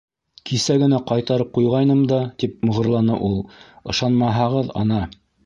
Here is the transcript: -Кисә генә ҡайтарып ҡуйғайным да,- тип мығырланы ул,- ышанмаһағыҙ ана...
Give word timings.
-Кисә 0.51 0.77
генә 0.83 0.99
ҡайтарып 1.11 1.51
ҡуйғайным 1.57 2.01
да,- 2.13 2.23
тип 2.45 2.57
мығырланы 2.71 3.19
ул,- 3.29 3.37
ышанмаһағыҙ 3.95 4.75
ана... 4.83 5.01